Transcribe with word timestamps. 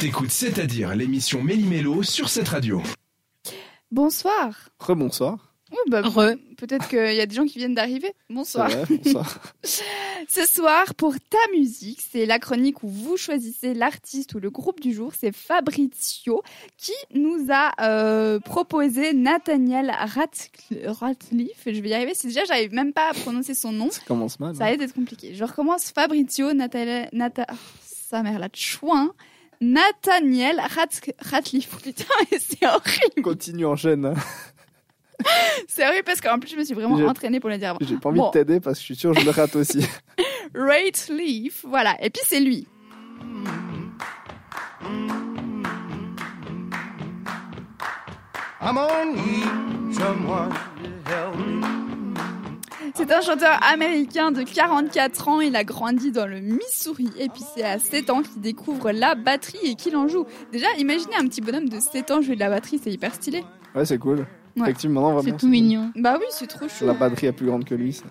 T'écoutes 0.00 0.30
C'est-à-dire 0.30 0.94
l'émission 0.94 1.42
Méli-Mélo 1.42 2.02
sur 2.02 2.28
cette 2.28 2.48
radio. 2.48 2.82
Bonsoir. 3.90 4.68
Rebonsoir. 4.78 5.54
Oui, 5.72 5.78
bah, 5.88 6.02
Re. 6.02 6.34
Peut-être 6.58 6.86
qu'il 6.88 7.14
y 7.14 7.20
a 7.20 7.24
des 7.24 7.34
gens 7.34 7.46
qui 7.46 7.58
viennent 7.58 7.74
d'arriver. 7.74 8.12
Bonsoir. 8.28 8.68
vrai, 8.68 8.84
bonsoir. 9.02 9.40
Ce 10.28 10.46
soir, 10.46 10.94
pour 10.96 11.14
ta 11.14 11.38
musique, 11.56 12.02
c'est 12.12 12.26
la 12.26 12.38
chronique 12.38 12.82
où 12.82 12.88
vous 12.88 13.16
choisissez 13.16 13.72
l'artiste 13.72 14.34
ou 14.34 14.38
le 14.38 14.50
groupe 14.50 14.80
du 14.80 14.92
jour. 14.92 15.12
C'est 15.18 15.34
Fabrizio 15.34 16.42
qui 16.76 16.92
nous 17.14 17.46
a 17.50 17.72
euh, 17.80 18.38
proposé 18.38 19.14
Nathaniel 19.14 19.90
Ratcl- 19.90 20.88
Ratcliffe. 20.88 21.62
Je 21.64 21.80
vais 21.80 21.88
y 21.88 21.94
arriver. 21.94 22.14
Si 22.14 22.26
déjà, 22.26 22.44
j'arrive 22.44 22.74
même 22.74 22.92
pas 22.92 23.08
à 23.10 23.14
prononcer 23.14 23.54
son 23.54 23.72
nom. 23.72 23.90
Ça 23.90 24.02
commence 24.06 24.38
mal. 24.40 24.54
Ça 24.54 24.64
hein. 24.64 24.66
allait 24.68 24.84
être 24.84 24.94
compliqué. 24.94 25.34
Je 25.34 25.44
recommence 25.44 25.90
Fabrizio 25.90 26.52
Nathaniel... 26.52 27.08
Natha... 27.12 27.46
oh, 27.50 27.56
sa 27.82 28.22
mère 28.22 28.38
la 28.38 28.48
chouin. 28.52 29.12
Nathaniel 29.60 30.60
Ratcliffe. 31.20 31.76
Putain, 31.82 32.04
c'est 32.38 32.66
horrible. 32.66 33.22
Continue, 33.22 33.66
enchaîne. 33.66 34.14
C'est 35.66 35.86
horrible 35.86 36.04
parce 36.04 36.20
qu'en 36.20 36.38
plus, 36.38 36.50
je 36.50 36.56
me 36.56 36.64
suis 36.64 36.74
vraiment 36.74 36.96
entraînée 37.08 37.40
pour 37.40 37.48
le 37.50 37.56
dire 37.58 37.70
avant. 37.70 37.78
J'ai 37.80 37.96
pas 37.96 38.10
envie 38.10 38.18
Bon. 38.18 38.26
de 38.28 38.32
t'aider 38.32 38.60
parce 38.60 38.76
que 38.76 38.80
je 38.82 38.84
suis 38.86 38.96
sûr 38.96 39.12
que 39.14 39.20
je 39.20 39.24
le 39.24 39.30
rate 39.30 39.56
aussi. 39.56 39.78
Ratcliffe, 40.54 41.64
voilà. 41.66 41.96
Et 42.02 42.10
puis 42.10 42.22
c'est 42.26 42.40
lui. 42.40 42.66
I'm 48.60 48.78
on 48.78 49.14
need 49.14 49.94
someone 49.94 50.50
to 50.82 51.10
help 51.10 51.36
me. 51.36 51.75
C'est 52.96 53.12
un 53.12 53.20
chanteur 53.20 53.60
américain 53.62 54.30
de 54.30 54.42
44 54.42 55.28
ans. 55.28 55.40
Il 55.42 55.54
a 55.54 55.64
grandi 55.64 56.12
dans 56.12 56.26
le 56.26 56.40
Missouri. 56.40 57.10
Et 57.18 57.28
puis 57.28 57.42
c'est 57.54 57.62
à 57.62 57.78
7 57.78 58.08
ans 58.08 58.22
qu'il 58.22 58.40
découvre 58.40 58.90
la 58.90 59.14
batterie 59.14 59.58
et 59.64 59.74
qu'il 59.74 59.96
en 59.96 60.08
joue. 60.08 60.24
Déjà, 60.50 60.66
imaginez 60.78 61.14
un 61.14 61.26
petit 61.26 61.42
bonhomme 61.42 61.68
de 61.68 61.78
7 61.78 62.10
ans 62.10 62.22
jouer 62.22 62.36
de 62.36 62.40
la 62.40 62.48
batterie, 62.48 62.80
c'est 62.82 62.90
hyper 62.90 63.14
stylé. 63.14 63.44
Ouais, 63.74 63.84
c'est 63.84 63.98
cool. 63.98 64.20
Ouais. 64.56 64.62
Effectivement, 64.62 65.12
vraiment. 65.12 65.22
C'est 65.22 65.36
tout 65.36 65.48
mignon. 65.48 65.90
Bah 65.94 66.16
oui, 66.18 66.24
c'est 66.30 66.46
trop 66.46 66.66
chou. 66.68 66.86
La 66.86 66.94
batterie 66.94 67.26
est 67.26 67.32
plus 67.32 67.44
grande 67.44 67.66
que 67.66 67.74
lui. 67.74 67.92
ça. 67.92 68.04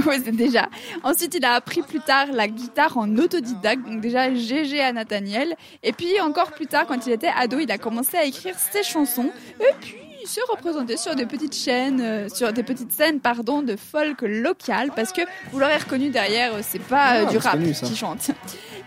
ouais, 0.06 0.18
c'est 0.24 0.34
déjà. 0.34 0.70
Ensuite, 1.02 1.34
il 1.34 1.44
a 1.44 1.52
appris 1.52 1.82
plus 1.82 2.00
tard 2.00 2.28
la 2.32 2.48
guitare 2.48 2.96
en 2.96 3.14
autodidacte. 3.18 3.84
Donc 3.84 4.00
déjà, 4.00 4.32
GG 4.32 4.80
à 4.80 4.94
Nathaniel. 4.94 5.54
Et 5.82 5.92
puis 5.92 6.18
encore 6.22 6.52
plus 6.52 6.66
tard, 6.66 6.86
quand 6.86 7.06
il 7.06 7.12
était 7.12 7.30
ado, 7.36 7.58
il 7.58 7.70
a 7.70 7.76
commencé 7.76 8.16
à 8.16 8.24
écrire 8.24 8.54
ses 8.58 8.82
chansons. 8.82 9.30
Et 9.60 9.74
puis, 9.82 9.96
se 10.26 10.40
représentait 10.50 10.96
sur 10.96 11.14
des 11.14 11.26
petites 11.26 11.54
chaînes, 11.54 12.00
euh, 12.00 12.28
sur 12.28 12.52
des 12.52 12.62
petites 12.62 12.92
scènes, 12.92 13.20
pardon, 13.20 13.62
de 13.62 13.76
folk 13.76 14.22
local. 14.22 14.90
Parce 14.94 15.12
que, 15.12 15.22
vous 15.52 15.58
l'aurez 15.58 15.76
reconnu 15.76 16.10
derrière, 16.10 16.54
euh, 16.54 16.60
c'est 16.62 16.78
pas 16.78 17.16
euh, 17.16 17.24
Ah, 17.26 17.30
du 17.30 17.38
c'est 17.40 17.48
rap 17.48 17.52
connu, 17.52 17.74
ça. 17.74 17.86
qui 17.86 17.96
chante. 17.96 18.30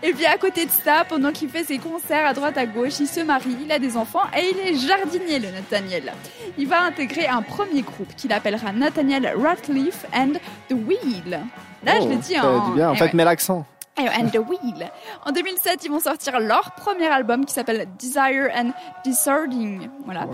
Et 0.02 0.12
puis 0.12 0.26
à 0.26 0.36
côté 0.38 0.66
de 0.66 0.70
ça, 0.70 1.04
pendant 1.08 1.32
qu'il 1.32 1.48
fait 1.48 1.64
ses 1.64 1.78
concerts 1.78 2.26
à 2.26 2.34
droite 2.34 2.58
à 2.58 2.66
gauche, 2.66 3.00
il 3.00 3.06
se 3.06 3.20
marie, 3.20 3.56
il 3.64 3.72
a 3.72 3.78
des 3.78 3.96
enfants 3.96 4.24
et 4.36 4.50
il 4.52 4.58
est 4.68 4.74
jardinier, 4.74 5.38
le 5.38 5.50
Nathaniel. 5.50 6.12
Il 6.58 6.68
va 6.68 6.82
intégrer 6.82 7.26
un 7.26 7.42
premier 7.42 7.82
groupe 7.82 8.14
qu'il 8.16 8.32
appellera 8.32 8.72
Nathaniel 8.72 9.32
Ratcliffe 9.36 10.04
and 10.14 10.34
the 10.68 10.74
Wheel. 10.74 11.40
Là, 11.84 12.00
je 12.00 12.08
l'ai 12.08 12.16
dit 12.16 12.38
en... 12.38 12.68
dit 12.68 12.74
bien. 12.74 12.90
En 12.90 12.94
eh 12.94 12.96
fait, 12.96 13.04
ouais. 13.04 13.10
mets 13.14 13.24
l'accent. 13.24 13.66
And 13.98 14.28
the 14.28 14.36
Wheel. 14.38 14.90
En 15.24 15.32
2007, 15.32 15.84
ils 15.84 15.90
vont 15.90 16.00
sortir 16.00 16.38
leur 16.38 16.72
premier 16.72 17.06
album 17.06 17.46
qui 17.46 17.54
s'appelle 17.54 17.86
Desire 17.98 18.50
and 18.54 18.70
Disording. 19.04 19.88
Voilà. 20.04 20.26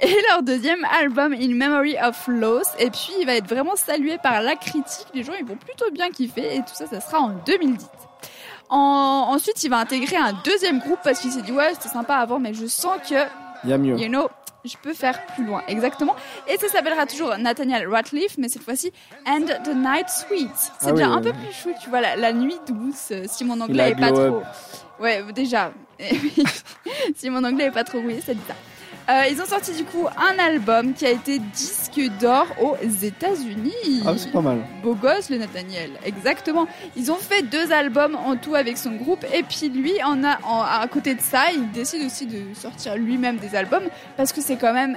Et 0.00 0.16
leur 0.30 0.42
deuxième 0.42 0.84
album, 0.86 1.34
In 1.34 1.54
Memory 1.54 1.96
of 2.02 2.26
Loss. 2.26 2.68
Et 2.78 2.90
puis, 2.90 3.12
il 3.20 3.26
va 3.26 3.34
être 3.34 3.46
vraiment 3.48 3.76
salué 3.76 4.16
par 4.16 4.40
la 4.40 4.56
critique. 4.56 5.06
Les 5.12 5.22
gens, 5.24 5.34
ils 5.38 5.44
vont 5.44 5.56
plutôt 5.56 5.90
bien 5.92 6.08
kiffer. 6.10 6.56
Et 6.56 6.58
tout 6.60 6.72
ça, 6.74 6.86
ça 6.86 7.00
sera 7.00 7.18
en 7.20 7.28
2010. 7.44 7.86
En- 8.70 9.26
Ensuite, 9.30 9.62
il 9.64 9.68
va 9.68 9.78
intégrer 9.78 10.16
un 10.16 10.32
deuxième 10.44 10.78
groupe 10.78 10.98
parce 11.04 11.20
qu'il 11.20 11.30
s'est 11.32 11.42
dit, 11.42 11.52
ouais, 11.52 11.70
c'était 11.74 11.88
sympa 11.90 12.16
avant, 12.16 12.38
mais 12.38 12.54
je 12.54 12.66
sens 12.66 12.96
que 13.08 13.14
Il 13.64 13.70
y 13.70 13.72
a 13.74 13.78
mieux. 13.78 13.98
you 13.98 14.08
know, 14.08 14.28
je 14.64 14.76
peux 14.82 14.94
faire 14.94 15.24
plus 15.26 15.44
loin. 15.44 15.62
Exactement. 15.68 16.14
Et 16.48 16.56
ça 16.56 16.68
s'appellera 16.68 17.06
toujours 17.06 17.36
Nathaniel 17.38 17.88
Ratcliffe, 17.88 18.36
mais 18.38 18.48
cette 18.48 18.62
fois-ci 18.62 18.92
And 19.26 19.46
the 19.64 19.74
Night 19.74 20.08
Sweet. 20.08 20.50
C'est 20.54 20.88
Ah 20.88 20.92
déjà 20.92 21.08
oui, 21.08 21.14
un 21.14 21.16
oui, 21.18 21.22
peu 21.22 21.32
plus 21.32 21.52
chou, 21.52 21.70
tu 21.82 21.88
vois, 21.90 22.00
la, 22.00 22.16
la 22.16 22.32
nuit 22.32 22.58
douce, 22.66 23.08
euh, 23.12 23.24
si 23.28 23.44
mon 23.44 23.60
anglais 23.60 23.90
est 23.90 23.96
pas 23.96 24.12
trop. 24.12 24.42
Ouais, 25.00 25.22
déjà. 25.32 25.72
Si 27.16 27.30
mon 27.30 27.42
anglais 27.44 27.64
est 27.66 27.70
pas 27.70 27.84
trop 27.84 28.00
rouillé, 28.00 28.16
dit 28.16 28.22
ça. 28.24 28.54
Euh, 29.12 29.26
ils 29.30 29.42
ont 29.42 29.44
sorti 29.46 29.72
du 29.74 29.84
coup 29.84 30.06
un 30.16 30.38
album 30.38 30.94
qui 30.94 31.04
a 31.04 31.10
été 31.10 31.38
disque 31.38 32.00
d'or 32.18 32.46
aux 32.62 32.76
États-Unis. 33.02 34.02
Ah, 34.06 34.14
c'est 34.16 34.32
pas 34.32 34.40
mal. 34.40 34.58
Beau 34.82 34.94
gosse, 34.94 35.28
le 35.28 35.36
Nathaniel. 35.38 35.90
Exactement. 36.04 36.66
Ils 36.96 37.12
ont 37.12 37.16
fait 37.16 37.42
deux 37.42 37.72
albums 37.72 38.14
en 38.14 38.36
tout 38.36 38.54
avec 38.54 38.78
son 38.78 38.92
groupe. 38.92 39.24
Et 39.34 39.42
puis 39.42 39.68
lui, 39.68 39.92
en 40.02 40.24
a, 40.24 40.38
en- 40.44 40.62
à 40.62 40.86
côté 40.88 41.14
de 41.14 41.20
ça, 41.20 41.52
il 41.52 41.70
décide 41.72 42.04
aussi 42.06 42.26
de 42.26 42.54
sortir 42.54 42.96
lui-même 42.96 43.36
des 43.36 43.54
albums 43.54 43.84
parce 44.16 44.32
que 44.32 44.40
c'est 44.40 44.56
quand 44.56 44.72
même 44.72 44.96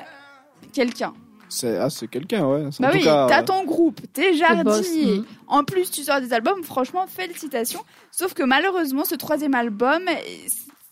quelqu'un. 0.71 1.13
C'est 1.49 1.77
ah, 1.77 1.89
c'est 1.89 2.07
quelqu'un, 2.07 2.45
ouais. 2.47 2.63
Bah 2.79 2.89
oui, 2.93 3.01
t'as 3.03 3.41
euh, 3.41 3.43
ton 3.43 3.65
groupe, 3.65 4.01
t'es 4.13 4.31
boss, 4.31 4.39
jardinier. 4.39 5.19
mm. 5.19 5.25
En 5.47 5.63
plus, 5.63 5.91
tu 5.91 6.03
sors 6.03 6.19
des 6.21 6.33
albums. 6.33 6.63
Franchement, 6.63 7.05
félicitations. 7.07 7.81
Sauf 8.11 8.33
que 8.33 8.43
malheureusement, 8.43 9.03
ce 9.05 9.15
troisième 9.15 9.53
album, 9.55 10.01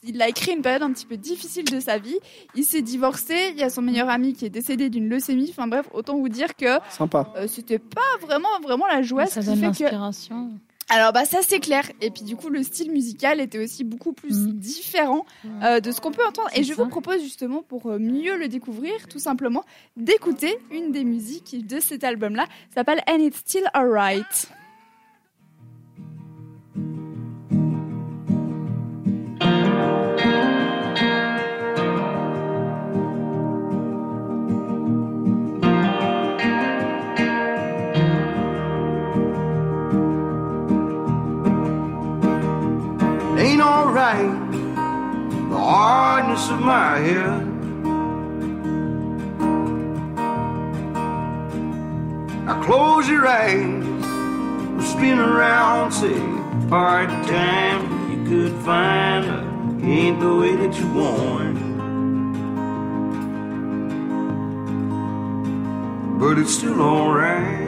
il 0.05 0.21
a 0.21 0.27
écrit 0.29 0.51
une 0.53 0.61
période 0.61 0.83
un 0.83 0.91
petit 0.91 1.05
peu 1.05 1.17
difficile 1.17 1.65
de 1.65 1.79
sa 1.79 1.97
vie. 1.97 2.17
Il 2.55 2.63
s'est 2.63 2.81
divorcé. 2.81 3.35
Il 3.51 3.57
y 3.59 3.63
a 3.63 3.69
son 3.69 3.81
meilleur 3.81 4.09
ami 4.09 4.33
qui 4.33 4.45
est 4.45 4.49
décédé 4.49 4.89
d'une 4.89 5.07
leucémie. 5.09 5.47
Enfin 5.51 5.67
bref, 5.67 5.87
autant 5.93 6.17
vous 6.17 6.29
dire 6.29 6.55
que 6.55 6.79
sympa. 6.89 7.31
euh, 7.35 7.47
c'était 7.47 7.79
pas 7.79 8.01
vraiment 8.21 8.59
vraiment 8.61 8.85
la 8.87 9.01
joie. 9.01 9.25
ça 9.25 9.41
ce 9.41 9.47
donne 9.47 9.55
fait 9.55 9.61
que 9.61 9.83
l'inspiration. 9.83 10.51
alors 10.89 11.13
bah 11.13 11.23
ça 11.25 11.39
c'est 11.41 11.59
clair 11.59 11.89
et 12.01 12.11
puis 12.11 12.23
du 12.23 12.35
coup 12.35 12.49
le 12.49 12.61
style 12.61 12.91
musical 12.91 13.39
était 13.39 13.57
aussi 13.63 13.83
beaucoup 13.85 14.11
plus 14.13 14.35
Mhm. 14.37 14.51
différent 14.53 15.25
euh, 15.63 15.79
de 15.79 15.91
ce 15.91 16.01
qu'on 16.01 16.11
peut 16.11 16.25
entendre 16.27 16.49
et 16.55 16.63
je 16.63 16.73
ça. 16.73 16.83
vous 16.83 16.89
propose 16.89 17.21
justement 17.23 17.61
pour 17.63 17.87
euh, 17.87 17.97
mieux 17.99 18.37
le 18.37 18.47
découvrir 18.49 19.07
tout 19.07 19.19
simplement 19.19 19.63
d'écouter 19.95 20.57
une 20.71 20.91
des 20.91 21.03
musiques 21.05 21.65
de 21.65 21.79
cet 21.79 22.03
album 22.03 22.35
là 22.35 22.45
s'appelle 22.73 23.01
And 23.09 23.19
It's 23.19 23.37
Still 23.39 23.63
Alright. 23.73 24.49
Alright. 44.13 44.51
The 45.49 45.57
hardness 45.57 46.49
of 46.49 46.59
my 46.59 46.97
head. 46.99 47.47
Now 52.45 52.63
close 52.63 53.07
your 53.07 53.27
eyes. 53.27 53.83
Spin 54.85 55.19
around, 55.19 55.91
say 55.91 56.19
part 56.69 57.09
time. 57.27 57.81
You 58.11 58.29
could 58.29 58.53
find 58.63 59.25
her. 59.25 59.49
Ain't 59.81 60.19
the 60.19 60.35
way 60.35 60.55
that 60.55 60.77
you 60.79 60.87
want. 60.93 61.59
But 66.19 66.37
it's 66.37 66.53
still 66.53 66.81
alright. 66.81 67.59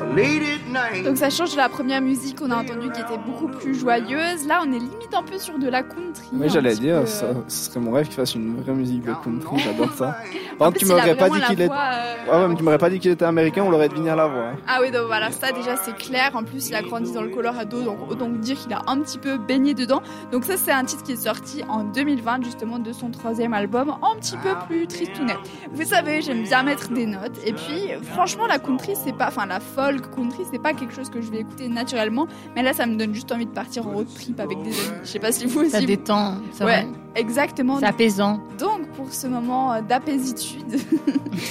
At 0.00 0.14
night. 0.14 0.59
Donc 1.04 1.16
ça 1.16 1.30
change 1.30 1.52
de 1.52 1.56
la 1.56 1.68
première 1.68 2.00
musique 2.00 2.38
qu'on 2.40 2.50
a 2.50 2.56
entendue 2.56 2.90
qui 2.90 3.00
était 3.00 3.18
beaucoup 3.26 3.48
plus 3.48 3.74
joyeuse. 3.74 4.46
Là 4.46 4.60
on 4.64 4.72
est 4.72 4.78
limite 4.78 5.14
un 5.14 5.22
peu 5.22 5.38
sur 5.38 5.58
de 5.58 5.68
la 5.68 5.82
country. 5.82 6.28
Oui, 6.32 6.48
j'allais 6.48 6.74
dire, 6.74 7.00
peu, 7.00 7.06
ça, 7.06 7.26
ce 7.48 7.70
serait 7.70 7.80
mon 7.80 7.92
rêve 7.92 8.06
qu'il 8.06 8.14
fasse 8.16 8.34
une 8.34 8.60
vraie 8.62 8.72
musique 8.72 9.02
de 9.02 9.12
country, 9.12 9.58
j'adore 9.58 9.92
ça. 9.94 10.16
Par 10.58 10.68
contre, 10.68 10.78
tu 10.80 10.86
m'aurais 10.86 11.14
pas 11.16 11.30
dit 11.30 11.40
qu'il 11.48 11.60
est. 11.62 11.66
voix, 11.66 11.76
euh, 11.76 12.10
Ouais, 12.30 12.36
ouais, 12.42 12.48
mais 12.48 12.54
tu 12.54 12.62
m'aurais 12.62 12.78
pas 12.78 12.90
dit 12.90 12.98
qu'il 13.00 13.10
était 13.10 13.24
américain, 13.24 13.62
on 13.64 13.70
l'aurait 13.70 13.88
deviné 13.88 14.10
à 14.10 14.16
la 14.16 14.26
voix. 14.26 14.48
hein. 14.48 14.56
Ah 14.68 14.78
oui, 14.82 14.90
donc 14.90 15.06
voilà, 15.06 15.30
ça 15.30 15.52
déjà 15.52 15.76
c'est 15.76 15.96
clair. 15.96 16.30
En 16.34 16.44
plus, 16.44 16.68
il 16.68 16.74
a 16.74 16.82
grandi 16.82 17.12
dans 17.12 17.22
le 17.22 17.28
Colorado, 17.30 17.82
donc 17.82 17.98
autant 18.10 18.28
vous 18.28 18.36
dire 18.38 18.56
qu'il 18.58 18.72
a 18.72 18.82
un 18.86 18.98
petit 19.00 19.18
peu 19.18 19.38
baigné 19.38 19.74
dedans. 19.74 20.02
Donc 20.32 20.44
ça, 20.44 20.56
c'est 20.56 20.70
un 20.72 20.84
titre 20.84 21.02
qui 21.02 21.12
est 21.12 21.16
sorti 21.24 21.62
en 21.68 21.84
2020, 21.84 22.44
justement, 22.44 22.78
de 22.78 22.92
son 22.92 23.10
troisième 23.10 23.54
album, 23.54 23.90
un 24.02 24.16
petit 24.20 24.36
peu 24.36 24.50
plus 24.68 24.86
tristounet. 24.86 25.36
Vous 25.72 25.84
savez, 25.84 26.20
j'aime 26.22 26.42
bien 26.42 26.62
mettre 26.62 26.90
des 26.90 27.06
notes. 27.06 27.38
Et 27.44 27.52
puis, 27.52 27.88
franchement, 28.12 28.46
la 28.46 28.58
country, 28.58 28.92
c'est 29.02 29.16
pas, 29.16 29.28
enfin, 29.28 29.46
la 29.46 29.60
folk 29.60 30.10
country, 30.14 30.44
c'est 30.52 30.62
pas 30.62 30.72
quelque 30.80 30.94
chose 30.94 31.10
que 31.10 31.20
je 31.20 31.30
vais 31.30 31.38
écouter 31.40 31.68
naturellement. 31.68 32.26
Mais 32.56 32.62
là, 32.62 32.72
ça 32.72 32.86
me 32.86 32.96
donne 32.96 33.14
juste 33.14 33.30
envie 33.30 33.46
de 33.46 33.50
partir 33.52 33.86
en 33.86 33.92
road 33.92 34.06
trip 34.14 34.40
avec 34.40 34.58
des 34.62 34.70
amis. 34.70 34.98
Je 35.04 35.08
sais 35.08 35.18
pas 35.20 35.30
si 35.32 35.46
vous 35.46 35.68
Ça 35.68 35.76
aussi. 35.78 35.86
détend. 35.86 36.34
C'est 36.52 36.64
Ouais, 36.64 36.82
vrai. 36.82 36.88
exactement. 37.14 37.78
C'est 37.78 37.86
apaisant. 37.86 38.40
Donc, 38.58 38.88
pour 38.96 39.12
ce 39.12 39.26
moment 39.28 39.72
euh, 39.74 39.80
d'apaisitude, 39.82 40.80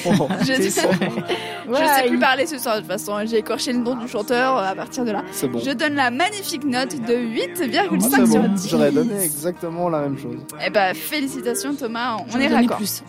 Oh, 0.06 0.28
je, 0.42 0.70
ça. 0.70 0.82
je 0.92 1.74
sais 1.74 2.08
plus 2.10 2.20
parler 2.20 2.46
ce 2.46 2.58
soir 2.58 2.76
de 2.76 2.82
toute 2.82 2.90
façon. 2.92 3.18
J'ai 3.26 3.38
écorché 3.38 3.72
le 3.74 3.80
nom 3.80 3.96
du 3.96 4.08
chanteur 4.08 4.58
euh, 4.58 4.64
à 4.72 4.76
partir 4.76 5.06
de 5.06 5.12
là. 5.12 5.24
C'est 5.32 5.48
bon. 5.48 5.60
Je 5.60 5.72
donne 5.72 5.96
la 5.96 6.12
magnifique 6.12 6.64
note 6.66 6.96
de 6.96 7.14
8,5 7.16 7.80
Ah, 7.80 7.88
c'est 8.02 8.32
sur 8.32 8.42
bon. 8.42 8.48
10. 8.50 8.70
J'aurais 8.70 8.92
donné 8.92 9.20
exactement 9.24 9.90
la 9.90 10.02
même 10.02 10.18
chose. 10.18 10.38
Eh 10.66 10.70
ben, 10.70 10.94
félicitations 10.94 11.74
Thomas, 11.76 12.18
on 12.20 12.32
J'aurais 12.32 12.46
est 12.46 12.48
raccord. 12.56 12.78
plus. 12.78 13.04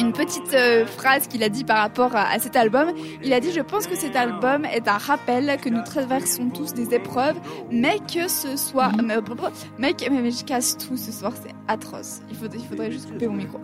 Une 0.00 0.12
petite 0.12 0.54
euh, 0.54 0.86
phrase 0.86 1.26
qu'il 1.28 1.42
a 1.42 1.48
dit 1.48 1.64
par 1.64 1.78
rapport 1.78 2.16
à, 2.16 2.28
à 2.30 2.38
cet 2.38 2.56
album. 2.56 2.90
Il 3.22 3.32
a 3.32 3.40
dit 3.40 3.52
Je 3.52 3.60
pense 3.60 3.86
que 3.86 3.94
cet 3.96 4.16
album 4.16 4.64
est 4.64 4.88
un 4.88 4.98
rappel 4.98 5.58
que 5.62 5.68
nous 5.68 5.82
traversons 5.84 6.48
tous 6.50 6.72
des 6.74 6.94
épreuves, 6.94 7.36
mais 7.70 7.98
que 8.12 8.28
ce 8.28 8.56
soit. 8.56 8.90
Mais, 9.02 9.16
mais, 9.78 9.92
que- 9.94 10.10
mais 10.10 10.30
je 10.30 10.44
casse 10.44 10.76
tout 10.78 10.96
ce 10.96 11.12
soir, 11.12 11.32
c'est 11.42 11.52
atroce. 11.68 12.20
Il 12.30 12.36
faudrait, 12.36 12.58
il 12.58 12.66
faudrait 12.66 12.90
juste 12.90 13.10
couper 13.12 13.26
mon 13.28 13.34
micro. 13.34 13.60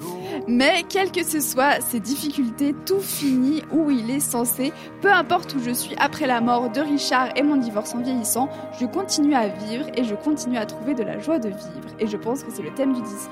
Mais 0.46 0.84
quelles 0.88 1.10
que 1.10 1.24
ce 1.24 1.40
soit 1.40 1.80
ces 1.80 2.00
difficultés, 2.00 2.74
tout 2.84 3.00
finit 3.00 3.62
où 3.72 3.90
il 3.90 4.10
est 4.10 4.20
censé. 4.20 4.72
Peu 5.00 5.12
importe 5.12 5.54
où 5.54 5.62
je 5.62 5.70
suis 5.70 5.94
après 5.98 6.26
la 6.26 6.40
mort 6.40 6.70
de 6.70 6.80
Richard 6.80 7.28
et 7.36 7.42
mon 7.42 7.56
divorce 7.56 7.94
en 7.94 8.00
vieillissant, 8.02 8.48
je 8.80 8.86
continue 8.86 9.34
à 9.34 9.48
vivre 9.48 9.86
et 9.96 10.04
je 10.04 10.14
continue 10.14 10.58
à 10.58 10.66
trouver 10.66 10.94
de 10.94 11.02
la 11.02 11.18
joie 11.18 11.38
de 11.38 11.48
vivre. 11.48 11.96
Et 11.98 12.06
je 12.06 12.16
pense 12.16 12.42
que 12.44 12.50
c'est 12.52 12.62
le 12.62 12.72
thème 12.74 12.92
du 12.92 13.00
disque. 13.02 13.30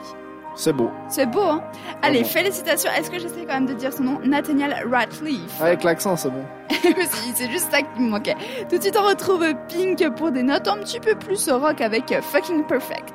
C'est 0.57 0.73
beau. 0.73 0.91
C'est 1.09 1.27
beau, 1.27 1.43
hein 1.43 1.63
Allez, 2.03 2.23
félicitations. 2.25 2.91
Est-ce 2.97 3.11
que 3.11 3.19
j'essaie 3.19 3.45
quand 3.47 3.55
même 3.55 3.67
de 3.67 3.75
dire 3.75 3.93
son 3.93 4.05
nom? 4.05 4.21
Nathaniel 4.25 4.87
Ratcliffe. 4.91 5.61
Avec 5.61 5.83
l'accent, 5.83 6.17
c'est 6.17 6.31
bon. 6.31 6.45
C'est 6.71 7.35
c'est 7.35 7.51
juste 7.51 7.71
ça 7.71 7.83
qui 7.83 8.01
me 8.01 8.11
manquait. 8.11 8.37
Tout 8.69 8.77
de 8.77 8.83
suite, 8.83 8.97
on 8.99 9.07
retrouve 9.07 9.45
Pink 9.69 10.07
pour 10.17 10.31
des 10.31 10.43
notes 10.43 10.69
un 10.69 10.79
petit 10.79 11.01
peu 11.01 11.15
plus 11.15 11.49
rock 11.51 11.81
avec 11.81 12.15
Fucking 12.23 12.65
Perfect. 12.67 13.15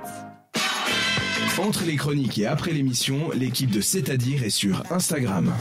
Entre 1.59 1.83
les 1.83 1.97
chroniques 1.97 2.39
et 2.39 2.47
après 2.47 2.71
l'émission, 2.71 3.31
l'équipe 3.33 3.69
de 3.69 3.81
C'est-à-dire 3.81 4.44
est 4.44 4.50
sur 4.50 4.81
Instagram. 4.92 5.51